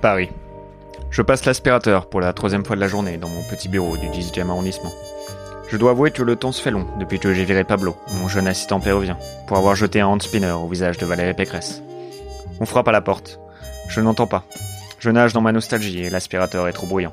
Paris. 0.00 0.30
Je 1.10 1.20
passe 1.20 1.44
l'aspirateur 1.44 2.08
pour 2.08 2.22
la 2.22 2.32
troisième 2.32 2.64
fois 2.64 2.76
de 2.76 2.80
la 2.80 2.88
journée 2.88 3.18
dans 3.18 3.28
mon 3.28 3.42
petit 3.42 3.68
bureau 3.68 3.98
du 3.98 4.06
18e 4.06 4.48
arrondissement. 4.48 4.92
Je 5.68 5.76
dois 5.76 5.90
avouer 5.90 6.12
que 6.12 6.22
le 6.22 6.36
temps 6.36 6.52
se 6.52 6.62
fait 6.62 6.70
long 6.70 6.86
depuis 6.98 7.18
que 7.18 7.34
j'ai 7.34 7.44
viré 7.44 7.64
Pablo, 7.64 7.94
mon 8.20 8.28
jeune 8.28 8.46
assistant 8.46 8.80
péruvien, 8.80 9.18
pour 9.46 9.58
avoir 9.58 9.74
jeté 9.74 10.00
un 10.00 10.06
hand 10.06 10.22
spinner 10.22 10.52
au 10.52 10.68
visage 10.68 10.96
de 10.96 11.04
Valérie 11.04 11.34
Pécresse. 11.34 11.82
On 12.58 12.64
frappe 12.64 12.88
à 12.88 12.92
la 12.92 13.02
porte. 13.02 13.38
Je 13.88 14.00
n'entends 14.00 14.26
pas. 14.26 14.44
Je 14.98 15.10
nage 15.10 15.34
dans 15.34 15.42
ma 15.42 15.52
nostalgie 15.52 16.04
et 16.04 16.08
l'aspirateur 16.08 16.68
est 16.68 16.72
trop 16.72 16.86
bruyant. 16.86 17.12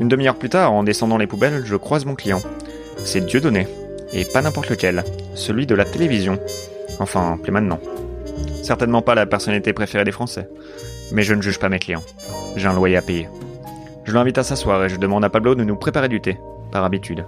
Une 0.00 0.08
demi-heure 0.08 0.36
plus 0.36 0.48
tard, 0.48 0.72
en 0.72 0.84
descendant 0.84 1.18
les 1.18 1.26
poubelles, 1.26 1.64
je 1.64 1.74
croise 1.74 2.04
mon 2.04 2.14
client. 2.14 2.40
C'est 2.98 3.24
Dieudonné. 3.24 3.66
Et 4.12 4.24
pas 4.24 4.42
n'importe 4.42 4.70
lequel. 4.70 5.04
Celui 5.34 5.66
de 5.66 5.74
la 5.74 5.84
télévision. 5.84 6.38
Enfin, 7.00 7.38
plus 7.42 7.52
maintenant. 7.52 7.80
Certainement 8.62 9.02
pas 9.02 9.14
la 9.14 9.26
personnalité 9.26 9.72
préférée 9.72 10.04
des 10.04 10.12
Français. 10.12 10.48
Mais 11.12 11.22
je 11.22 11.34
ne 11.34 11.42
juge 11.42 11.58
pas 11.58 11.68
mes 11.68 11.78
clients. 11.78 12.02
J'ai 12.56 12.68
un 12.68 12.74
loyer 12.74 12.96
à 12.96 13.02
payer. 13.02 13.28
Je 14.04 14.12
l'invite 14.12 14.38
à 14.38 14.42
s'asseoir 14.42 14.84
et 14.84 14.88
je 14.88 14.96
demande 14.96 15.24
à 15.24 15.30
Pablo 15.30 15.54
de 15.54 15.64
nous 15.64 15.76
préparer 15.76 16.08
du 16.08 16.20
thé, 16.20 16.38
par 16.70 16.84
habitude. 16.84 17.24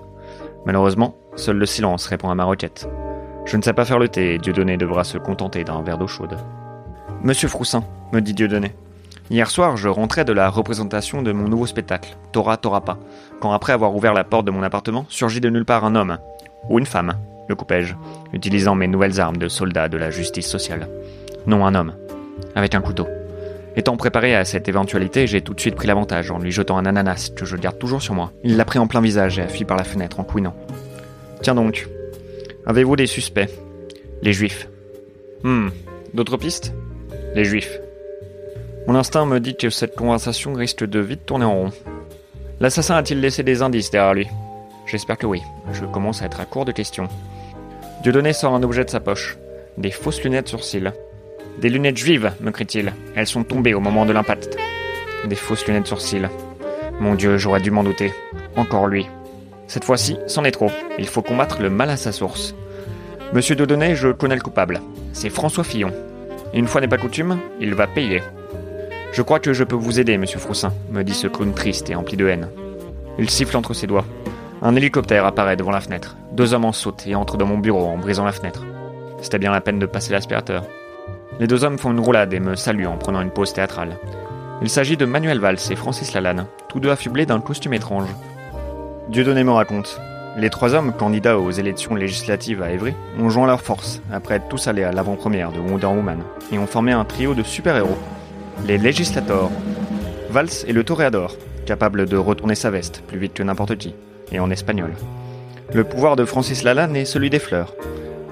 Malheureusement, 0.66 1.16
seul 1.37 1.56
le 1.56 1.66
silence 1.66 2.06
répond 2.06 2.30
à 2.30 2.34
ma 2.34 2.45
requête. 2.45 2.88
Je 3.45 3.56
ne 3.56 3.62
sais 3.62 3.73
pas 3.73 3.84
faire 3.84 3.98
le 3.98 4.09
thé 4.09 4.34
et 4.34 4.38
Dieudonné 4.38 4.76
devra 4.76 5.04
se 5.04 5.18
contenter 5.18 5.64
d'un 5.64 5.82
verre 5.82 5.98
d'eau 5.98 6.06
chaude. 6.06 6.37
Monsieur 7.23 7.48
Froussin, 7.48 7.84
me 8.12 8.20
dit 8.20 8.34
Dieudonné. 8.34 8.74
Hier 9.28 9.50
soir, 9.50 9.76
je 9.76 9.88
rentrais 9.88 10.24
de 10.24 10.32
la 10.32 10.48
représentation 10.48 11.20
de 11.20 11.32
mon 11.32 11.48
nouveau 11.48 11.66
spectacle, 11.66 12.16
Tora 12.30 12.56
Tora 12.56 12.82
pas, 12.82 12.98
quand 13.40 13.50
après 13.50 13.72
avoir 13.72 13.94
ouvert 13.94 14.14
la 14.14 14.22
porte 14.22 14.46
de 14.46 14.52
mon 14.52 14.62
appartement, 14.62 15.04
surgit 15.08 15.40
de 15.40 15.50
nulle 15.50 15.64
part 15.64 15.84
un 15.84 15.96
homme. 15.96 16.18
Ou 16.68 16.78
une 16.78 16.86
femme, 16.86 17.14
le 17.48 17.56
coupai-je, 17.56 17.94
utilisant 18.32 18.76
mes 18.76 18.86
nouvelles 18.86 19.20
armes 19.20 19.36
de 19.36 19.48
soldat 19.48 19.88
de 19.88 19.96
la 19.96 20.10
justice 20.10 20.46
sociale. 20.46 20.88
Non, 21.46 21.66
un 21.66 21.74
homme. 21.74 21.95
Avec 22.54 22.76
un 22.76 22.80
couteau. 22.80 23.09
Étant 23.74 23.96
préparé 23.96 24.36
à 24.36 24.45
cette 24.45 24.68
éventualité, 24.68 25.26
j'ai 25.26 25.40
tout 25.42 25.54
de 25.54 25.60
suite 25.60 25.74
pris 25.74 25.88
l'avantage 25.88 26.30
en 26.30 26.38
lui 26.38 26.52
jetant 26.52 26.79
un 26.79 26.86
ananas 26.86 27.30
que 27.34 27.45
je 27.45 27.56
garde 27.56 27.79
toujours 27.79 28.02
sur 28.02 28.14
moi. 28.14 28.32
Il 28.45 28.56
l'a 28.56 28.64
pris 28.64 28.79
en 28.79 28.86
plein 28.86 29.01
visage 29.01 29.40
et 29.40 29.42
a 29.42 29.48
fui 29.48 29.64
par 29.64 29.76
la 29.76 29.84
fenêtre 29.84 30.20
en 30.20 30.24
couinant. 30.24 30.54
Tiens 31.42 31.56
donc, 31.56 31.88
avez-vous 32.64 32.95
des 32.95 33.06
suspects? 33.06 33.51
Les 34.23 34.32
juifs. 34.32 34.68
Hmm, 35.42 35.68
d'autres 36.14 36.36
pistes? 36.36 36.73
Les 37.34 37.45
juifs. 37.45 37.80
Mon 38.87 38.95
instinct 38.95 39.26
me 39.26 39.40
dit 39.40 39.56
que 39.56 39.68
cette 39.68 39.96
conversation 39.96 40.54
risque 40.54 40.84
de 40.84 41.01
vite 41.01 41.26
tourner 41.26 41.45
en 41.45 41.54
rond. 41.54 41.73
L'assassin 42.60 42.95
a-t-il 42.95 43.20
laissé 43.20 43.42
des 43.42 43.60
indices 43.60 43.90
derrière 43.90 44.15
lui? 44.15 44.29
J'espère 44.87 45.18
que 45.18 45.26
oui. 45.26 45.42
Je 45.73 45.84
commence 45.84 46.23
à 46.23 46.26
être 46.26 46.40
à 46.40 46.45
court 46.45 46.65
de 46.65 46.70
questions. 46.70 47.09
Dieudonné 48.04 48.32
sort 48.32 48.54
un 48.54 48.62
objet 48.62 48.84
de 48.84 48.90
sa 48.90 49.01
poche. 49.01 49.37
Des 49.76 49.90
fausses 49.90 50.23
lunettes 50.23 50.46
sur 50.46 50.62
cils. 50.62 50.92
Des 51.60 51.68
lunettes 51.68 51.96
juives, 51.96 52.30
me 52.40 52.52
crie-t-il. 52.52 52.92
Elles 53.16 53.26
sont 53.26 53.42
tombées 53.42 53.74
au 53.74 53.80
moment 53.80 54.07
de 54.07 54.12
l'impact. 54.12 54.57
Des 55.24 55.34
fausses 55.34 55.66
lunettes 55.66 55.88
sur 55.88 56.01
cils. 56.01 56.30
Mon 57.01 57.16
Dieu, 57.16 57.38
j'aurais 57.38 57.60
dû 57.60 57.73
m'en 57.73 57.82
douter. 57.82 58.12
Encore 58.54 58.87
lui. 58.87 59.09
Cette 59.66 59.84
fois-ci, 59.84 60.16
c'en 60.29 60.45
est 60.45 60.52
trop. 60.52 60.70
Il 60.96 61.09
faut 61.09 61.23
combattre 61.23 61.60
le 61.60 61.70
mal 61.70 61.90
à 61.90 61.96
sa 61.96 62.12
source. 62.12 62.54
Monsieur 63.32 63.57
Dieudonné, 63.57 63.96
je 63.96 64.09
connais 64.09 64.37
le 64.37 64.41
coupable. 64.41 64.81
C'est 65.12 65.28
François 65.28 65.64
Fillon. 65.64 65.92
Une 66.54 66.69
fois 66.69 66.81
n'est 66.81 66.88
pas 66.88 66.98
coutume, 66.98 67.41
il 67.60 67.75
va 67.75 67.88
payer. 67.88 68.22
Je 69.12 69.22
crois 69.22 69.41
que 69.41 69.53
je 69.53 69.65
peux 69.65 69.76
vous 69.76 69.99
aider, 69.99 70.19
monsieur 70.19 70.38
Froussin, 70.38 70.72
me 70.91 71.03
dit 71.03 71.15
ce 71.15 71.26
clown 71.26 71.54
triste 71.54 71.88
et 71.91 71.94
empli 71.94 72.16
de 72.16 72.26
haine. 72.26 72.49
Il 73.19 73.31
siffle 73.31 73.56
entre 73.56 73.72
ses 73.72 73.87
doigts. 73.87 74.04
Un 74.62 74.76
hélicoptère 74.76 75.25
apparaît 75.25 75.56
devant 75.56 75.71
la 75.71 75.81
fenêtre. 75.81 76.16
Deux 76.32 76.53
hommes 76.53 76.65
en 76.65 76.72
sautent 76.72 77.06
et 77.06 77.15
entrent 77.15 77.37
dans 77.37 77.47
mon 77.47 77.59
bureau 77.59 77.87
en 77.87 77.97
brisant 77.97 78.25
la 78.25 78.32
fenêtre. 78.32 78.65
C'était 79.22 79.38
bien 79.38 79.53
la 79.53 79.60
peine 79.60 79.78
de 79.78 79.87
passer 79.87 80.12
l'aspirateur. 80.12 80.65
Les 81.41 81.47
deux 81.47 81.65
hommes 81.65 81.78
font 81.78 81.93
une 81.93 82.00
roulade 82.00 82.32
et 82.34 82.41
me 82.41 82.56
saluent 82.56 82.87
en 82.87 82.97
prenant 82.97 83.21
une 83.21 83.31
pause 83.31 83.53
théâtrale. 83.53 83.98
Il 84.62 84.70
s'agit 84.70 84.97
de 84.97 85.04
Manuel 85.04 85.38
Valls 85.38 85.59
et 85.70 85.76
Francis 85.76 86.12
Lalanne, 86.14 86.47
tous 86.69 86.80
deux 86.80 86.91
affublés 86.91 87.26
d'un 87.26 87.41
costume 87.41 87.75
étrange. 87.75 88.09
Dieudonné 89.09 89.44
me 89.44 89.53
raconte. 89.53 90.00
Les 90.38 90.50
trois 90.50 90.75
hommes, 90.75 90.92
candidats 90.92 91.38
aux 91.38 91.50
élections 91.50 91.94
législatives 91.94 92.62
à 92.62 92.70
Évry, 92.70 92.94
ont 93.19 93.30
joint 93.30 93.47
leurs 93.47 93.62
forces 93.62 94.03
après 94.12 94.36
être 94.36 94.48
tous 94.48 94.69
allés 94.69 94.84
à 94.84 94.92
l'avant-première 94.92 95.53
de 95.53 95.60
Wonder 95.60 95.86
Woman 95.86 96.22
et 96.53 96.59
ont 96.59 96.66
formé 96.66 96.92
un 96.92 97.04
trio 97.04 97.34
de 97.34 97.42
super-héros. 97.42 97.98
Les 98.64 98.78
législators. 98.78 99.50
Valls 100.30 100.64
est 100.66 100.72
le 100.72 100.82
toréador, 100.82 101.36
capable 101.66 102.06
de 102.06 102.16
retourner 102.16 102.54
sa 102.54 102.70
veste 102.70 103.02
plus 103.06 103.18
vite 103.18 103.34
que 103.34 103.42
n'importe 103.42 103.76
qui, 103.76 103.94
et 104.32 104.40
en 104.40 104.50
espagnol. 104.50 104.92
Le 105.72 105.84
pouvoir 105.84 106.16
de 106.16 106.24
Francis 106.24 106.62
Lalanne 106.62 106.96
est 106.96 107.04
celui 107.04 107.30
des 107.30 107.38
fleurs. 107.38 107.74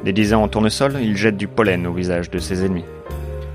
Déguisé 0.04 0.34
en 0.34 0.48
tournesol, 0.48 0.96
il 1.00 1.16
jette 1.16 1.36
du 1.36 1.46
pollen 1.46 1.86
au 1.86 1.92
visage 1.92 2.30
de 2.30 2.38
ses 2.38 2.64
ennemis. 2.64 2.84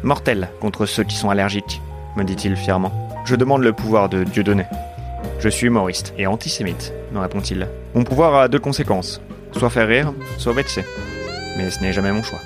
Mortel 0.04 0.50
contre 0.62 0.86
ceux 0.86 1.04
qui 1.04 1.16
sont 1.16 1.30
allergiques, 1.30 1.82
me 2.16 2.24
dit-il 2.24 2.56
fièrement. 2.56 3.10
Je 3.26 3.36
demande 3.36 3.64
le 3.64 3.74
pouvoir 3.74 4.08
de 4.08 4.24
Dieudonné. 4.24 4.66
Je 5.40 5.50
suis 5.50 5.68
humoriste 5.68 6.14
et 6.18 6.28
antisémite, 6.28 6.94
me 7.12 7.20
répond-il. 7.20 7.68
Mon 7.94 8.04
pouvoir 8.04 8.36
a 8.36 8.48
deux 8.48 8.60
conséquences. 8.60 9.22
Soit 9.52 9.70
faire 9.70 9.88
rire, 9.88 10.14
soit 10.38 10.54
vexer. 10.54 10.86
Mais 11.58 11.70
ce 11.72 11.82
n'est 11.82 11.94
jamais 11.94 12.12
mon 12.12 12.24
choix. 12.24 12.40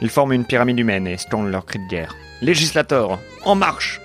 Ils 0.00 0.10
forment 0.10 0.32
une 0.32 0.44
pyramide 0.44 0.78
humaine 0.78 1.06
et 1.06 1.18
scandent 1.18 1.50
leur 1.50 1.66
cri 1.66 1.78
de 1.78 1.88
guerre. 1.88 2.14
Législateur, 2.44 3.18
en 3.46 3.54
marche 3.54 4.02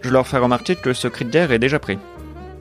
Je 0.00 0.10
leur 0.10 0.28
fais 0.28 0.38
remarquer 0.38 0.76
que 0.76 0.92
ce 0.92 1.08
cri 1.08 1.24
de 1.24 1.30
guerre 1.30 1.50
est 1.50 1.58
déjà 1.58 1.80
pris. 1.80 1.98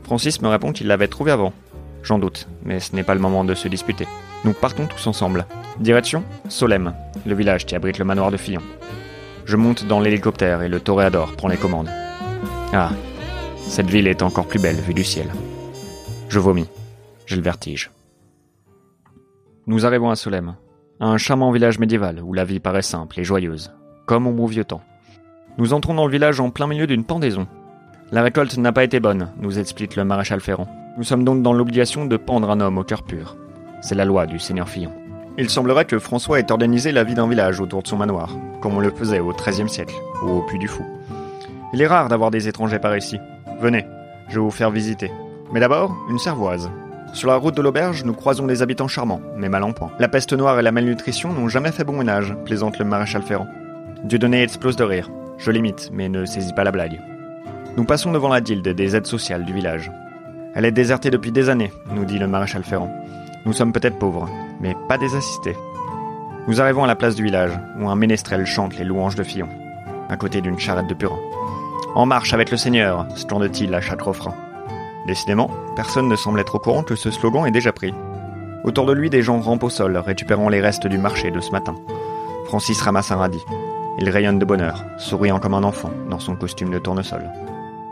Francis 0.01 0.41
me 0.41 0.47
répond 0.47 0.71
qu'il 0.71 0.87
l'avait 0.87 1.07
trouvé 1.07 1.29
avant. 1.29 1.53
J'en 2.01 2.17
doute, 2.17 2.47
mais 2.63 2.79
ce 2.79 2.95
n'est 2.95 3.03
pas 3.03 3.13
le 3.13 3.19
moment 3.21 3.43
de 3.43 3.53
se 3.53 3.67
disputer. 3.67 4.07
Nous 4.45 4.53
partons 4.53 4.87
tous 4.87 5.05
ensemble. 5.05 5.45
Direction 5.79 6.23
Solem, 6.49 6.95
le 7.23 7.35
village 7.35 7.67
qui 7.67 7.75
abrite 7.75 7.99
le 7.99 8.05
manoir 8.05 8.31
de 8.31 8.37
Fillon. 8.37 8.63
Je 9.45 9.55
monte 9.57 9.85
dans 9.85 9.99
l'hélicoptère 9.99 10.63
et 10.63 10.69
le 10.69 10.79
toréador 10.79 11.35
prend 11.35 11.49
les 11.49 11.57
commandes. 11.57 11.91
Ah, 12.73 12.89
cette 13.67 13.91
ville 13.91 14.07
est 14.07 14.23
encore 14.23 14.47
plus 14.47 14.59
belle 14.59 14.81
vue 14.81 14.95
du 14.95 15.03
ciel. 15.03 15.27
Je 16.29 16.39
vomis. 16.39 16.67
J'ai 17.27 17.35
le 17.35 17.43
vertige. 17.43 17.91
Nous 19.67 19.85
arrivons 19.85 20.09
à 20.09 20.15
Solem, 20.15 20.55
un 20.99 21.17
charmant 21.17 21.51
village 21.51 21.77
médiéval 21.77 22.23
où 22.23 22.33
la 22.33 22.43
vie 22.43 22.59
paraît 22.59 22.81
simple 22.81 23.19
et 23.19 23.23
joyeuse, 23.23 23.71
comme 24.07 24.25
au 24.25 24.31
bon 24.31 24.47
vieux 24.47 24.65
temps. 24.65 24.81
Nous 25.57 25.71
entrons 25.71 25.93
dans 25.93 26.05
le 26.05 26.11
village 26.11 26.41
en 26.41 26.49
plein 26.49 26.67
milieu 26.67 26.85
d'une 26.85 27.05
pendaison. 27.05 27.47
La 28.11 28.21
récolte 28.23 28.57
n'a 28.57 28.73
pas 28.73 28.83
été 28.83 28.99
bonne, 28.99 29.29
nous 29.39 29.57
explique 29.57 29.95
le 29.95 30.03
maréchal 30.03 30.41
Ferrand. 30.41 30.67
Nous 30.97 31.05
sommes 31.05 31.23
donc 31.23 31.41
dans 31.41 31.53
l'obligation 31.53 32.05
de 32.05 32.17
pendre 32.17 32.49
un 32.49 32.59
homme 32.59 32.77
au 32.77 32.83
cœur 32.83 33.03
pur. 33.03 33.37
C'est 33.81 33.95
la 33.95 34.03
loi 34.03 34.25
du 34.25 34.37
seigneur 34.37 34.67
Fillon. 34.67 34.91
Il 35.37 35.49
semblerait 35.49 35.85
que 35.85 35.97
François 35.97 36.39
ait 36.39 36.51
organisé 36.51 36.91
la 36.91 37.05
vie 37.05 37.13
d'un 37.15 37.27
village 37.27 37.61
autour 37.61 37.83
de 37.83 37.87
son 37.87 37.95
manoir, 37.95 38.35
comme 38.61 38.75
on 38.75 38.81
le 38.81 38.91
faisait 38.91 39.19
au 39.19 39.31
XIIIe 39.31 39.69
siècle, 39.69 39.95
ou 40.23 40.29
au 40.29 40.41
Puy 40.41 40.59
du 40.59 40.67
Fou. 40.67 40.85
Il 41.73 41.81
est 41.81 41.87
rare 41.87 42.09
d'avoir 42.09 42.31
des 42.31 42.49
étrangers 42.49 42.79
par 42.79 42.95
ici. 42.97 43.17
Venez, 43.61 43.85
je 44.27 44.35
vais 44.35 44.41
vous 44.41 44.51
faire 44.51 44.71
visiter. 44.71 45.09
Mais 45.53 45.61
d'abord, 45.61 45.95
une 46.09 46.19
cervoise. 46.19 46.69
Sur 47.13 47.29
la 47.29 47.37
route 47.37 47.55
de 47.55 47.61
l'auberge, 47.61 48.03
nous 48.03 48.13
croisons 48.13 48.45
des 48.45 48.61
habitants 48.61 48.89
charmants, 48.89 49.21
mais 49.37 49.47
mal 49.47 49.63
en 49.63 49.71
point. 49.71 49.91
La 49.99 50.09
peste 50.09 50.33
noire 50.33 50.59
et 50.59 50.63
la 50.63 50.73
malnutrition 50.73 51.31
n'ont 51.31 51.47
jamais 51.47 51.71
fait 51.71 51.85
bon 51.85 51.97
ménage, 51.97 52.35
plaisante 52.43 52.77
le 52.77 52.83
maréchal 52.83 53.21
Ferrand. 53.21 53.47
Dieudonné 54.03 54.43
explose 54.43 54.75
de 54.75 54.83
rire. 54.83 55.09
Je 55.37 55.51
l'imite, 55.51 55.89
mais 55.93 56.09
ne 56.09 56.25
saisis 56.25 56.53
pas 56.53 56.63
la 56.63 56.71
blague. 56.71 56.99
Nous 57.77 57.83
passons 57.83 58.11
devant 58.11 58.29
la 58.29 58.41
guilde 58.41 58.67
des 58.67 58.95
aides 58.95 59.05
sociales 59.05 59.45
du 59.45 59.53
village. 59.53 59.91
Elle 60.53 60.65
est 60.65 60.71
désertée 60.71 61.09
depuis 61.09 61.31
des 61.31 61.49
années, 61.49 61.71
nous 61.91 62.05
dit 62.05 62.19
le 62.19 62.27
maréchal 62.27 62.63
Ferrand. 62.63 62.91
Nous 63.45 63.53
sommes 63.53 63.73
peut-être 63.73 63.99
pauvres, 63.99 64.29
mais 64.61 64.75
pas 64.87 64.97
désassistés. 64.97 65.55
Nous 66.47 66.61
arrivons 66.61 66.83
à 66.83 66.87
la 66.87 66.95
place 66.95 67.15
du 67.15 67.23
village, 67.23 67.51
où 67.79 67.89
un 67.89 67.95
ménestrel 67.95 68.45
chante 68.45 68.77
les 68.77 68.85
louanges 68.85 69.15
de 69.15 69.23
Fillon, 69.23 69.49
à 70.09 70.15
côté 70.15 70.39
d'une 70.41 70.59
charrette 70.59 70.87
de 70.87 70.93
purin. 70.93 71.19
En 71.95 72.05
marche 72.05 72.33
avec 72.33 72.49
le 72.49 72.57
Seigneur, 72.57 73.05
scande-t-il 73.15 73.73
à 73.75 73.81
chaque 73.81 74.01
refrain. 74.01 74.33
Décidément, 75.07 75.49
personne 75.75 76.07
ne 76.07 76.15
semble 76.15 76.39
être 76.39 76.55
au 76.55 76.59
courant 76.59 76.83
que 76.83 76.95
ce 76.95 77.11
slogan 77.11 77.45
est 77.45 77.51
déjà 77.51 77.73
pris. 77.73 77.93
Autour 78.63 78.85
de 78.85 78.93
lui, 78.93 79.09
des 79.09 79.21
gens 79.21 79.39
rampent 79.39 79.63
au 79.63 79.69
sol, 79.69 79.97
récupérant 79.97 80.49
les 80.49 80.61
restes 80.61 80.87
du 80.87 80.97
marché 80.97 81.29
de 81.29 81.39
ce 81.41 81.51
matin. 81.51 81.75
Francis 82.45 82.81
ramasse 82.81 83.11
un 83.11 83.17
radis. 83.17 83.45
Il 83.97 84.09
rayonne 84.09 84.39
de 84.39 84.45
bonheur, 84.45 84.83
souriant 84.97 85.39
comme 85.39 85.53
un 85.53 85.63
enfant, 85.63 85.91
dans 86.09 86.19
son 86.19 86.35
costume 86.35 86.71
de 86.71 86.79
tournesol. 86.79 87.23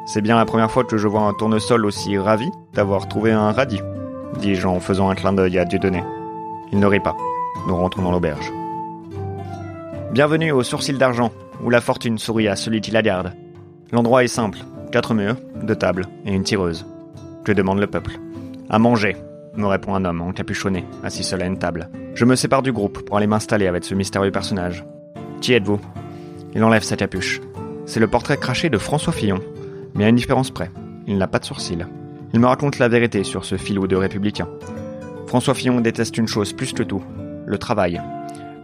C'est 0.05 0.21
bien 0.21 0.35
la 0.35 0.45
première 0.45 0.69
fois 0.69 0.83
que 0.83 0.97
je 0.97 1.07
vois 1.07 1.21
un 1.21 1.33
tournesol 1.33 1.85
aussi 1.85 2.17
ravi 2.17 2.49
d'avoir 2.73 3.07
trouvé 3.07 3.31
un 3.31 3.53
radis, 3.53 3.81
dis-je 4.39 4.67
en 4.67 4.79
faisant 4.79 5.09
un 5.09 5.15
clin 5.15 5.33
d'œil 5.33 5.57
à 5.57 5.65
Dieudonné. 5.65 6.03
Il 6.71 6.79
ne 6.79 6.85
rit 6.85 6.99
pas. 6.99 7.15
Nous 7.67 7.75
rentrons 7.75 8.01
dans 8.01 8.11
l'auberge. 8.11 8.51
Bienvenue 10.11 10.51
au 10.51 10.63
sourcil 10.63 10.97
d'argent, 10.97 11.31
où 11.63 11.69
la 11.69 11.81
fortune 11.81 12.17
sourit 12.17 12.49
à 12.49 12.55
celui 12.55 12.81
qui 12.81 12.91
la 12.91 13.01
garde. 13.01 13.33
L'endroit 13.91 14.23
est 14.23 14.27
simple. 14.27 14.59
Quatre 14.91 15.13
murs, 15.13 15.37
deux 15.61 15.75
tables 15.75 16.05
et 16.25 16.33
une 16.33 16.43
tireuse. 16.43 16.85
Que 17.45 17.51
demande 17.51 17.79
le 17.79 17.87
peuple? 17.87 18.19
À 18.69 18.77
manger, 18.77 19.15
me 19.55 19.67
répond 19.67 19.95
un 19.95 20.03
homme 20.03 20.21
encapuchonné, 20.21 20.85
assis 21.03 21.23
seul 21.23 21.41
à 21.41 21.45
une 21.45 21.59
table. 21.59 21.89
Je 22.13 22.25
me 22.25 22.35
sépare 22.35 22.61
du 22.61 22.71
groupe 22.71 23.05
pour 23.05 23.17
aller 23.17 23.27
m'installer 23.27 23.67
avec 23.67 23.85
ce 23.85 23.95
mystérieux 23.95 24.31
personnage. 24.31 24.83
Qui 25.41 25.53
êtes-vous? 25.53 25.79
Il 26.55 26.63
enlève 26.63 26.83
sa 26.83 26.95
capuche. 26.95 27.41
C'est 27.85 27.99
le 27.99 28.07
portrait 28.07 28.37
craché 28.37 28.69
de 28.69 28.77
François 28.77 29.13
Fillon, 29.13 29.39
mais 29.95 30.05
à 30.05 30.09
une 30.09 30.15
différence 30.15 30.51
près. 30.51 30.71
Il 31.07 31.17
n'a 31.17 31.27
pas 31.27 31.39
de 31.39 31.45
sourcils. 31.45 31.85
Il 32.33 32.39
me 32.39 32.47
raconte 32.47 32.79
la 32.79 32.87
vérité 32.87 33.23
sur 33.23 33.45
ce 33.45 33.57
filou 33.57 33.87
de 33.87 33.95
républicain. 33.95 34.47
François 35.27 35.53
Fillon 35.53 35.81
déteste 35.81 36.17
une 36.17 36.27
chose 36.27 36.53
plus 36.53 36.73
que 36.73 36.83
tout, 36.83 37.03
le 37.45 37.57
travail. 37.57 38.01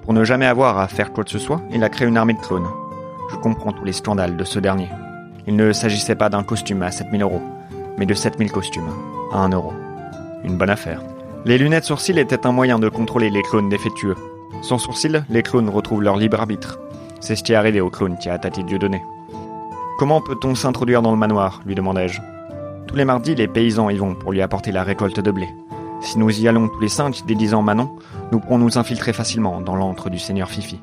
Pour 0.04 0.14
ne 0.14 0.24
jamais 0.24 0.46
avoir 0.46 0.78
à 0.78 0.88
faire 0.88 1.12
quoi 1.12 1.24
que 1.24 1.32
ce 1.32 1.40
soit, 1.40 1.62
il 1.72 1.84
a 1.84 1.90
créé 1.90 2.08
une 2.08 2.18
armée 2.18 2.34
de 2.34 2.40
clones. 2.40 2.68
Je 3.32 3.36
comprends 3.38 3.74
tous 3.74 3.86
les 3.86 3.94
scandales 3.94 4.38
de 4.38 4.44
ce 4.44 4.60
dernier. 4.60 4.88
Il 5.48 5.56
ne 5.56 5.72
s'agissait 5.72 6.16
pas 6.16 6.30
d'un 6.30 6.44
costume 6.44 6.84
à 6.84 6.92
7000 6.92 7.22
euros, 7.22 7.42
mais 7.98 8.06
de 8.06 8.14
7000 8.14 8.52
costumes 8.52 8.90
à 9.32 9.40
1 9.40 9.50
euro. 9.50 9.74
Une 10.44 10.58
bonne 10.58 10.70
affaire. 10.70 11.02
Les 11.46 11.58
lunettes 11.58 11.86
sourcils 11.86 12.20
étaient 12.20 12.46
un 12.46 12.52
moyen 12.52 12.80
de 12.80 12.90
contrôler 12.90 13.30
les 13.30 13.44
clones 13.44 13.70
défectueux. 13.70 14.16
Sans 14.62 14.78
sourcils, 14.78 15.24
les 15.30 15.44
clones 15.44 15.70
retrouvent 15.70 16.04
leur 16.04 16.18
libre 16.18 16.40
arbitre. 16.40 16.80
C'est 17.19 17.36
ce 17.36 17.44
qui 17.44 17.54
est 17.54 17.56
arrivé 17.56 17.81
au 17.81 17.89
clone 17.89 18.18
qui 18.18 18.30
a 18.30 18.33
attaqué 18.33 18.63
Dieudonné. 18.63 19.01
Comment 19.98 20.21
peut-on 20.21 20.56
s'introduire 20.56 21.01
dans 21.01 21.12
le 21.12 21.18
manoir 21.18 21.62
lui 21.66 21.75
demandai-je. 21.75 22.21
Tous 22.88 22.95
les 22.95 23.06
mardis, 23.06 23.36
les 23.36 23.48
paysans 23.48 23.89
y 23.89 23.98
vont 23.98 24.16
pour 24.16 24.31
lui 24.31 24.42
apporter 24.42 24.71
la 24.71 24.83
récolte 24.83 25.19
de 25.19 25.31
blé. 25.31 25.48
Si 26.01 26.18
nous 26.18 26.39
y 26.39 26.48
allons 26.48 26.69
tous 26.69 26.80
les 26.80 26.89
cinq, 26.89 27.25
déguisant 27.25 27.62
Manon, 27.62 27.92
nous 28.31 28.39
pourrons 28.39 28.57
nous 28.57 28.77
infiltrer 28.77 29.12
facilement 29.12 29.60
dans 29.60 29.75
l'antre 29.75 30.10
du 30.10 30.18
seigneur 30.18 30.50
Fifi. 30.50 30.80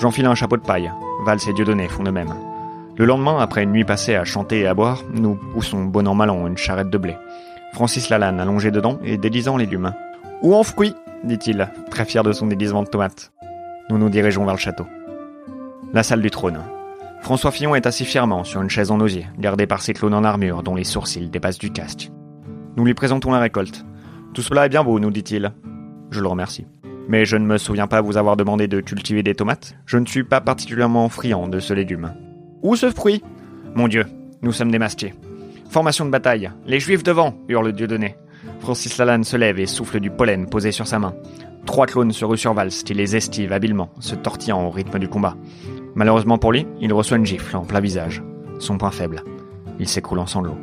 J'enfile 0.00 0.26
un 0.26 0.34
chapeau 0.34 0.56
de 0.56 0.62
paille. 0.62 0.90
Vals 1.24 1.38
et 1.48 1.52
Dieudonné 1.52 1.88
font 1.88 2.02
de 2.02 2.10
même. 2.10 2.34
Le 2.96 3.04
lendemain, 3.04 3.38
après 3.38 3.62
une 3.62 3.70
nuit 3.70 3.84
passée 3.84 4.16
à 4.16 4.24
chanter 4.24 4.60
et 4.60 4.66
à 4.66 4.74
boire, 4.74 5.02
nous 5.14 5.36
poussons 5.54 5.84
bon 5.84 6.08
an 6.08 6.14
mal 6.14 6.30
an 6.30 6.46
une 6.46 6.58
charrette 6.58 6.90
de 6.90 6.98
blé. 6.98 7.16
Francis 7.72 8.08
Lalanne 8.08 8.40
allongé 8.40 8.70
dedans 8.70 8.98
et 9.04 9.16
déguisant 9.16 9.56
légumes. 9.56 9.94
Ou 10.42 10.54
en 10.54 10.64
fruits, 10.64 10.94
dit-il, 11.22 11.70
très 11.90 12.04
fier 12.04 12.24
de 12.24 12.32
son 12.32 12.46
déguisement 12.46 12.82
de 12.82 12.88
tomate. 12.88 13.32
Nous 13.88 13.98
nous 13.98 14.10
dirigeons 14.10 14.44
vers 14.44 14.54
le 14.54 14.60
château. 14.60 14.86
La 15.92 16.04
salle 16.04 16.22
du 16.22 16.30
trône. 16.30 16.60
François 17.20 17.50
Fillon 17.50 17.74
est 17.74 17.84
assis 17.84 18.04
fièrement 18.04 18.44
sur 18.44 18.62
une 18.62 18.70
chaise 18.70 18.92
en 18.92 19.00
osier, 19.00 19.26
gardée 19.40 19.66
par 19.66 19.82
ses 19.82 19.92
clones 19.92 20.14
en 20.14 20.22
armure 20.22 20.62
dont 20.62 20.76
les 20.76 20.84
sourcils 20.84 21.28
dépassent 21.28 21.58
du 21.58 21.72
casque. 21.72 22.12
Nous 22.76 22.84
lui 22.84 22.94
présentons 22.94 23.32
la 23.32 23.40
récolte. 23.40 23.84
Tout 24.32 24.40
cela 24.40 24.66
est 24.66 24.68
bien 24.68 24.84
beau, 24.84 25.00
nous 25.00 25.10
dit-il. 25.10 25.52
Je 26.12 26.20
le 26.20 26.28
remercie. 26.28 26.64
Mais 27.08 27.24
je 27.24 27.36
ne 27.36 27.44
me 27.44 27.58
souviens 27.58 27.88
pas 27.88 28.02
vous 28.02 28.16
avoir 28.16 28.36
demandé 28.36 28.68
de 28.68 28.80
cultiver 28.80 29.24
des 29.24 29.34
tomates. 29.34 29.74
Je 29.84 29.98
ne 29.98 30.06
suis 30.06 30.22
pas 30.22 30.40
particulièrement 30.40 31.08
friand 31.08 31.48
de 31.48 31.58
ce 31.58 31.74
légume. 31.74 32.14
Ou 32.62 32.76
ce 32.76 32.92
fruit? 32.92 33.24
Mon 33.74 33.88
Dieu, 33.88 34.06
nous 34.42 34.52
sommes 34.52 34.70
démasqués. 34.70 35.14
Formation 35.70 36.04
de 36.04 36.10
bataille. 36.10 36.52
Les 36.66 36.78
Juifs 36.78 37.02
devant 37.02 37.34
hurle 37.48 37.72
Dieudonné. 37.72 38.14
Francis 38.60 38.96
Lalanne 38.96 39.24
se 39.24 39.36
lève 39.36 39.58
et 39.58 39.66
souffle 39.66 39.98
du 39.98 40.10
pollen 40.10 40.48
posé 40.48 40.70
sur 40.70 40.86
sa 40.86 41.00
main. 41.00 41.14
Trois 41.66 41.86
clones 41.86 42.12
se 42.12 42.24
ruent 42.24 42.38
sur 42.38 42.54
Valse, 42.54 42.82
qui 42.82 42.94
les 42.94 43.16
estive 43.16 43.52
habilement, 43.52 43.90
se 44.00 44.14
tortillant 44.14 44.64
au 44.64 44.70
rythme 44.70 44.98
du 44.98 45.08
combat. 45.08 45.36
Malheureusement 45.94 46.38
pour 46.38 46.52
lui, 46.52 46.66
il 46.80 46.92
reçoit 46.92 47.16
une 47.16 47.26
gifle 47.26 47.56
en 47.56 47.64
plein 47.64 47.80
visage. 47.80 48.22
Son 48.58 48.78
point 48.78 48.90
faible. 48.90 49.24
Il 49.78 49.88
s'écroule 49.88 50.18
en 50.18 50.26
sanglots. 50.26 50.58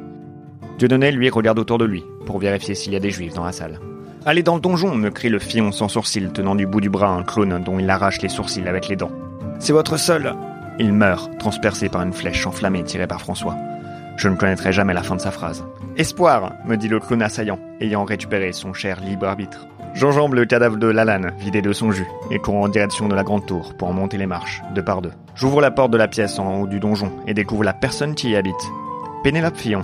Dieudonné, 0.77 1.11
lui, 1.11 1.29
regarde 1.29 1.59
autour 1.59 1.77
de 1.77 1.85
lui, 1.85 2.03
pour 2.25 2.39
vérifier 2.39 2.75
s'il 2.75 2.93
y 2.93 2.95
a 2.95 2.99
des 2.99 3.11
juifs 3.11 3.33
dans 3.33 3.43
la 3.43 3.51
salle. 3.51 3.79
Allez 4.25 4.43
dans 4.43 4.55
le 4.55 4.61
donjon, 4.61 4.93
me 4.93 5.09
crie 5.09 5.29
le 5.29 5.39
fion 5.39 5.71
sans 5.71 5.87
sourcil, 5.87 6.31
tenant 6.31 6.53
du 6.53 6.67
bout 6.67 6.81
du 6.81 6.89
bras 6.89 7.09
un 7.09 7.23
clone 7.23 7.63
dont 7.63 7.79
il 7.79 7.89
arrache 7.89 8.21
les 8.21 8.29
sourcils 8.29 8.67
avec 8.67 8.87
les 8.87 8.95
dents. 8.95 9.11
C'est 9.59 9.73
votre 9.73 9.97
seul 9.97 10.35
Il 10.79 10.93
meurt, 10.93 11.37
transpercé 11.39 11.89
par 11.89 12.03
une 12.03 12.13
flèche 12.13 12.45
enflammée 12.45 12.83
tirée 12.83 13.07
par 13.07 13.21
François. 13.21 13.55
Je 14.17 14.29
ne 14.29 14.35
connaîtrai 14.35 14.71
jamais 14.71 14.93
la 14.93 15.03
fin 15.03 15.15
de 15.15 15.21
sa 15.21 15.31
phrase. 15.31 15.63
Espoir, 15.95 16.53
me 16.65 16.75
dit 16.75 16.89
le 16.89 16.99
clone 16.99 17.21
assaillant, 17.21 17.59
ayant 17.79 18.03
récupéré 18.03 18.51
son 18.51 18.73
cher 18.73 18.99
libre 19.01 19.27
arbitre. 19.27 19.67
J'enjambe 19.93 20.35
le 20.35 20.45
cadavre 20.45 20.77
de 20.77 20.87
Lalanne, 20.87 21.31
vidé 21.39 21.61
de 21.61 21.73
son 21.73 21.91
jus, 21.91 22.07
et 22.29 22.39
cours 22.39 22.55
en 22.55 22.67
direction 22.67 23.07
de 23.07 23.15
la 23.15 23.23
grande 23.23 23.45
tour 23.45 23.73
pour 23.75 23.87
en 23.87 23.93
monter 23.93 24.17
les 24.17 24.27
marches, 24.27 24.61
deux 24.75 24.83
par 24.83 25.01
deux. 25.01 25.11
J'ouvre 25.35 25.61
la 25.61 25.71
porte 25.71 25.91
de 25.91 25.97
la 25.97 26.07
pièce 26.07 26.39
en 26.39 26.61
haut 26.61 26.67
du 26.67 26.79
donjon 26.79 27.11
et 27.25 27.33
découvre 27.33 27.63
la 27.63 27.73
personne 27.73 28.15
qui 28.15 28.29
y 28.29 28.35
habite. 28.35 28.55
Pénélope 29.23 29.57
Fillon. 29.57 29.83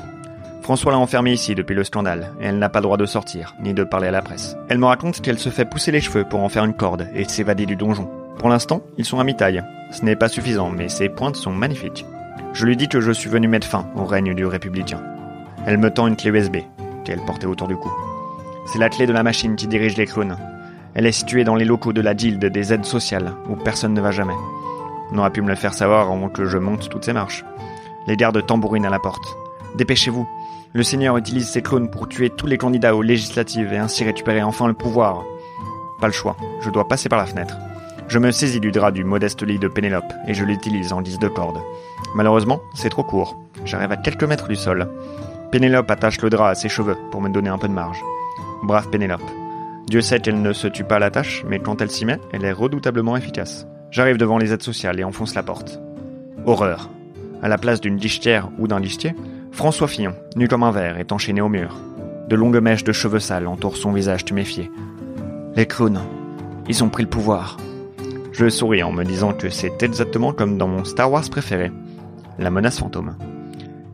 François 0.61 0.91
l'a 0.91 0.97
enfermée 0.97 1.33
ici 1.33 1.55
depuis 1.55 1.75
le 1.75 1.83
scandale, 1.83 2.31
et 2.39 2.45
elle 2.45 2.57
n'a 2.57 2.69
pas 2.69 2.79
le 2.79 2.83
droit 2.83 2.97
de 2.97 3.05
sortir, 3.05 3.55
ni 3.59 3.73
de 3.73 3.83
parler 3.83 4.07
à 4.07 4.11
la 4.11 4.21
presse. 4.21 4.55
Elle 4.69 4.77
me 4.77 4.85
raconte 4.85 5.19
qu'elle 5.21 5.39
se 5.39 5.49
fait 5.49 5.65
pousser 5.65 5.91
les 5.91 5.99
cheveux 5.99 6.23
pour 6.23 6.39
en 6.39 6.49
faire 6.49 6.63
une 6.63 6.73
corde 6.73 7.07
et 7.13 7.25
s'évader 7.25 7.65
du 7.65 7.75
donjon. 7.75 8.09
Pour 8.39 8.49
l'instant, 8.49 8.81
ils 8.97 9.05
sont 9.05 9.19
à 9.19 9.23
mi-taille. 9.23 9.63
Ce 9.91 10.05
n'est 10.05 10.15
pas 10.15 10.29
suffisant, 10.29 10.69
mais 10.69 10.89
ses 10.89 11.09
pointes 11.09 11.35
sont 11.35 11.51
magnifiques. 11.51 12.05
Je 12.53 12.65
lui 12.65 12.77
dis 12.77 12.87
que 12.87 13.01
je 13.01 13.11
suis 13.11 13.29
venu 13.29 13.47
mettre 13.47 13.67
fin 13.67 13.87
au 13.95 14.05
règne 14.05 14.33
du 14.33 14.45
républicain. 14.45 15.01
Elle 15.65 15.77
me 15.77 15.91
tend 15.91 16.07
une 16.07 16.15
clé 16.15 16.29
USB, 16.29 16.57
qu'elle 17.03 17.21
portait 17.25 17.47
autour 17.47 17.67
du 17.67 17.75
cou. 17.75 17.91
C'est 18.65 18.79
la 18.79 18.89
clé 18.89 19.05
de 19.05 19.13
la 19.13 19.23
machine 19.23 19.55
qui 19.55 19.67
dirige 19.67 19.97
les 19.97 20.05
clones. 20.05 20.37
Elle 20.93 21.05
est 21.05 21.11
située 21.11 21.43
dans 21.43 21.55
les 21.55 21.65
locaux 21.65 21.93
de 21.93 22.01
la 22.01 22.13
guilde 22.13 22.45
des 22.45 22.73
aides 22.73 22.85
sociales, 22.85 23.33
où 23.49 23.55
personne 23.55 23.93
ne 23.93 24.01
va 24.01 24.11
jamais. 24.11 24.33
On 25.11 25.17
aurait 25.17 25.31
pu 25.31 25.41
me 25.41 25.49
le 25.49 25.55
faire 25.55 25.73
savoir 25.73 26.11
avant 26.11 26.29
que 26.29 26.45
je 26.45 26.57
monte 26.57 26.89
toutes 26.89 27.05
ces 27.05 27.13
marches. 27.13 27.43
Les 28.07 28.17
gardes 28.17 28.45
tambourinent 28.45 28.85
à 28.85 28.89
la 28.89 28.99
porte. 28.99 29.37
Dépêchez-vous. 29.75 30.27
Le 30.73 30.83
Seigneur 30.83 31.17
utilise 31.17 31.49
ses 31.49 31.61
clones 31.61 31.89
pour 31.89 32.07
tuer 32.07 32.29
tous 32.29 32.47
les 32.47 32.57
candidats 32.57 32.95
aux 32.95 33.01
législatives 33.01 33.73
et 33.73 33.77
ainsi 33.77 34.03
récupérer 34.03 34.41
enfin 34.41 34.67
le 34.67 34.73
pouvoir. 34.73 35.23
Pas 35.99 36.07
le 36.07 36.13
choix, 36.13 36.35
je 36.61 36.69
dois 36.69 36.87
passer 36.87 37.09
par 37.09 37.19
la 37.19 37.25
fenêtre. 37.25 37.55
Je 38.07 38.19
me 38.19 38.31
saisis 38.31 38.59
du 38.59 38.71
drap 38.71 38.91
du 38.91 39.03
modeste 39.03 39.43
lit 39.43 39.59
de 39.59 39.67
Pénélope 39.67 40.11
et 40.27 40.33
je 40.33 40.43
l'utilise 40.43 40.93
en 40.93 41.01
guise 41.01 41.19
de 41.19 41.27
corde. 41.27 41.59
Malheureusement, 42.15 42.61
c'est 42.73 42.89
trop 42.89 43.03
court. 43.03 43.37
J'arrive 43.65 43.91
à 43.91 43.97
quelques 43.97 44.23
mètres 44.23 44.47
du 44.47 44.55
sol. 44.55 44.89
Pénélope 45.51 45.89
attache 45.89 46.21
le 46.21 46.29
drap 46.29 46.49
à 46.49 46.55
ses 46.55 46.69
cheveux 46.69 46.97
pour 47.11 47.21
me 47.21 47.29
donner 47.29 47.49
un 47.49 47.57
peu 47.57 47.67
de 47.67 47.73
marge. 47.73 48.01
Brave 48.63 48.89
Pénélope. 48.89 49.21
Dieu 49.87 50.01
sait 50.01 50.19
qu'elle 50.19 50.41
ne 50.41 50.53
se 50.53 50.67
tue 50.67 50.85
pas 50.85 50.95
à 50.95 50.99
la 50.99 51.11
tâche, 51.11 51.43
mais 51.47 51.59
quand 51.59 51.81
elle 51.81 51.91
s'y 51.91 52.05
met, 52.05 52.19
elle 52.31 52.45
est 52.45 52.53
redoutablement 52.53 53.17
efficace. 53.17 53.67
J'arrive 53.91 54.17
devant 54.17 54.37
les 54.37 54.53
aides 54.53 54.63
sociales 54.63 54.99
et 54.99 55.03
enfonce 55.03 55.35
la 55.35 55.43
porte. 55.43 55.81
Horreur. 56.45 56.89
À 57.41 57.49
la 57.49 57.57
place 57.57 57.81
d'une 57.81 57.97
guichetière 57.97 58.49
ou 58.57 58.67
d'un 58.67 58.79
guichetier, 58.79 59.15
François 59.51 59.89
Fillon, 59.89 60.15
nu 60.37 60.47
comme 60.47 60.63
un 60.63 60.71
verre, 60.71 60.97
est 60.97 61.11
enchaîné 61.11 61.41
au 61.41 61.49
mur. 61.49 61.77
De 62.29 62.35
longues 62.37 62.61
mèches 62.61 62.85
de 62.85 62.93
cheveux 62.93 63.19
sales 63.19 63.47
entourent 63.47 63.75
son 63.75 63.91
visage 63.91 64.23
tuméfié. 64.23 64.71
Les 65.55 65.65
clowns, 65.65 66.01
ils 66.69 66.83
ont 66.83 66.89
pris 66.89 67.03
le 67.03 67.09
pouvoir. 67.09 67.57
Je 68.31 68.49
souris 68.49 68.81
en 68.81 68.93
me 68.93 69.03
disant 69.03 69.33
que 69.33 69.49
c'est 69.49 69.83
exactement 69.83 70.31
comme 70.31 70.57
dans 70.57 70.67
mon 70.67 70.85
Star 70.85 71.11
Wars 71.11 71.29
préféré, 71.29 71.71
la 72.39 72.49
menace 72.49 72.79
fantôme. 72.79 73.17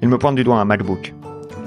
Il 0.02 0.08
me 0.08 0.18
pointe 0.18 0.36
du 0.36 0.44
doigt 0.44 0.62
un 0.62 0.66
MacBook. 0.66 1.14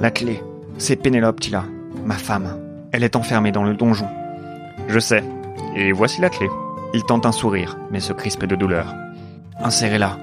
La 0.00 0.10
clé, 0.10 0.40
c'est 0.78 0.96
Pénélope 0.96 1.40
Tila, 1.40 1.64
ma 2.06 2.14
femme. 2.14 2.61
Elle 2.92 3.04
est 3.04 3.16
enfermée 3.16 3.52
dans 3.52 3.64
le 3.64 3.72
donjon. 3.74 4.08
Je 4.86 4.98
sais. 4.98 5.24
Et 5.74 5.92
voici 5.92 6.20
la 6.20 6.28
clé. 6.28 6.50
Il 6.92 7.04
tente 7.04 7.24
un 7.24 7.32
sourire, 7.32 7.78
mais 7.90 8.00
se 8.00 8.12
crispe 8.12 8.44
de 8.44 8.54
douleur. 8.54 8.94
Insérez-la. 9.60 10.18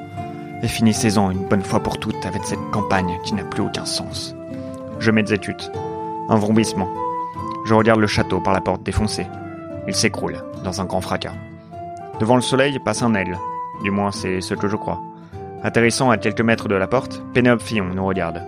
Et 0.62 0.68
finissez-en 0.68 1.32
une 1.32 1.48
bonne 1.48 1.64
fois 1.64 1.80
pour 1.80 1.98
toutes 1.98 2.24
avec 2.28 2.44
cette 2.44 2.70
campagne 2.72 3.18
qui 3.24 3.34
n'a 3.34 3.44
plus 3.44 3.64
aucun 3.64 3.86
sens. 3.86 4.36
Je 5.00 5.10
m'exécute. 5.10 5.72
Un 6.30 6.36
vrombissement. 6.36 6.88
Je 7.66 7.74
regarde 7.74 8.00
le 8.00 8.08
château 8.08 8.40
par 8.40 8.54
la 8.54 8.62
porte 8.62 8.84
défoncée. 8.84 9.26
Il 9.88 9.96
s'écroule, 9.96 10.44
dans 10.64 10.80
un 10.80 10.86
grand 10.86 11.02
fracas. 11.02 11.34
Devant 12.20 12.36
le 12.36 12.42
soleil 12.42 12.78
passe 12.78 13.02
un 13.02 13.16
aigle. 13.16 13.40
Du 13.84 13.90
moins, 13.90 14.12
c'est 14.12 14.42
ce 14.42 14.54
que 14.54 14.68
je 14.68 14.76
crois. 14.76 15.02
Atterrissant 15.64 16.12
à 16.12 16.18
quelques 16.18 16.42
mètres 16.42 16.68
de 16.68 16.76
la 16.76 16.88
porte, 16.88 17.24
Pénélope 17.34 17.62
Fillon 17.62 17.86
nous 17.96 18.06
regarde. 18.06 18.44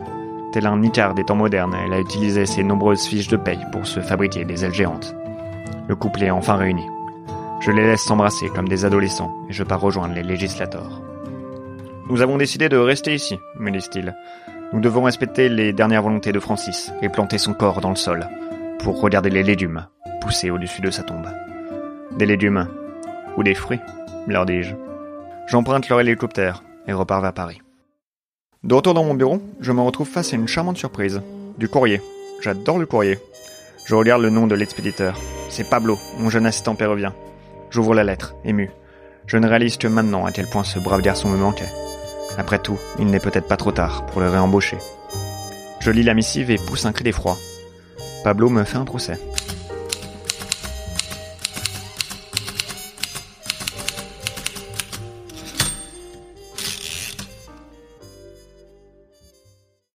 Tel 0.51 0.65
un 0.65 0.77
Nicard 0.77 1.13
des 1.13 1.23
temps 1.23 1.35
modernes, 1.35 1.75
elle 1.85 1.93
a 1.93 1.99
utilisé 1.99 2.45
ses 2.45 2.63
nombreuses 2.63 3.05
fiches 3.05 3.29
de 3.29 3.37
paye 3.37 3.65
pour 3.71 3.85
se 3.85 4.01
fabriquer 4.01 4.43
des 4.43 4.65
ailes 4.65 4.73
géantes. 4.73 5.15
Le 5.87 5.95
couple 5.95 6.23
est 6.23 6.31
enfin 6.31 6.55
réuni. 6.55 6.85
Je 7.61 7.71
les 7.71 7.85
laisse 7.85 8.03
s'embrasser 8.03 8.49
comme 8.49 8.67
des 8.67 8.85
adolescents 8.85 9.33
et 9.49 9.53
je 9.53 9.63
pars 9.63 9.79
rejoindre 9.79 10.15
les 10.15 10.23
législateurs. 10.23 11.01
Nous 12.09 12.21
avons 12.21 12.37
décidé 12.37 12.67
de 12.67 12.77
rester 12.77 13.13
ici, 13.13 13.37
me 13.57 13.71
disent-ils. 13.71 14.15
Nous 14.73 14.81
devons 14.81 15.03
respecter 15.03 15.47
les 15.47 15.71
dernières 15.71 16.01
volontés 16.01 16.31
de 16.31 16.39
Francis 16.39 16.91
et 17.01 17.09
planter 17.09 17.37
son 17.37 17.53
corps 17.53 17.81
dans 17.81 17.89
le 17.89 17.95
sol 17.95 18.27
pour 18.79 18.99
regarder 18.99 19.29
les 19.29 19.43
légumes 19.43 19.85
pousser 20.21 20.51
au-dessus 20.51 20.81
de 20.81 20.91
sa 20.91 21.03
tombe. 21.03 21.27
Des 22.17 22.25
légumes 22.25 22.67
ou 23.35 23.43
des 23.43 23.55
fruits, 23.55 23.81
leur 24.27 24.45
dis-je. 24.45 24.75
J'emprunte 25.47 25.89
leur 25.89 25.99
hélicoptère 25.99 26.63
et 26.87 26.93
repars 26.93 27.21
vers 27.21 27.33
Paris. 27.33 27.61
De 28.63 28.75
retour 28.75 28.93
dans 28.93 29.03
mon 29.03 29.15
bureau, 29.15 29.41
je 29.59 29.71
me 29.71 29.81
retrouve 29.81 30.07
face 30.07 30.33
à 30.33 30.35
une 30.35 30.47
charmante 30.47 30.77
surprise. 30.77 31.23
Du 31.57 31.67
courrier. 31.67 31.99
J'adore 32.41 32.77
le 32.77 32.85
courrier. 32.85 33.17
Je 33.87 33.95
regarde 33.95 34.21
le 34.21 34.29
nom 34.29 34.45
de 34.45 34.53
l'expéditeur. 34.53 35.19
C'est 35.49 35.67
Pablo, 35.67 35.97
mon 36.19 36.29
jeune 36.29 36.45
assistant 36.45 36.75
péruvien. 36.75 37.15
J'ouvre 37.71 37.95
la 37.95 38.03
lettre, 38.03 38.35
ému. 38.45 38.69
Je 39.25 39.37
ne 39.37 39.47
réalise 39.47 39.77
que 39.77 39.87
maintenant 39.87 40.27
à 40.27 40.31
quel 40.31 40.45
point 40.45 40.63
ce 40.63 40.77
brave 40.77 41.01
garçon 41.01 41.27
me 41.29 41.37
manquait. 41.37 41.73
Après 42.37 42.59
tout, 42.59 42.77
il 42.99 43.07
n'est 43.07 43.19
peut-être 43.19 43.47
pas 43.47 43.57
trop 43.57 43.71
tard 43.71 44.05
pour 44.05 44.21
le 44.21 44.29
réembaucher. 44.29 44.77
Je 45.79 45.89
lis 45.89 46.03
la 46.03 46.13
missive 46.13 46.51
et 46.51 46.57
pousse 46.57 46.85
un 46.85 46.91
cri 46.91 47.03
d'effroi. 47.03 47.37
Pablo 48.23 48.49
me 48.49 48.63
fait 48.63 48.77
un 48.77 48.85
procès. 48.85 49.19